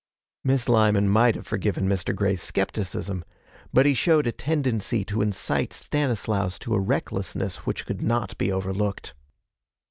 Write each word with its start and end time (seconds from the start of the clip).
Miss 0.43 0.67
Lyman 0.67 1.07
might 1.09 1.35
have 1.35 1.45
forgiven 1.45 1.87
Mr. 1.87 2.15
Grey's 2.15 2.41
skepticism, 2.41 3.23
but 3.71 3.85
he 3.85 3.93
showed 3.93 4.25
a 4.25 4.31
tendency 4.31 5.05
to 5.05 5.21
incite 5.21 5.73
Stanislaus 5.73 6.57
to 6.57 6.73
a 6.73 6.79
recklessness 6.79 7.67
which 7.67 7.85
could 7.85 8.01
not 8.01 8.35
be 8.39 8.51
overlooked. 8.51 9.13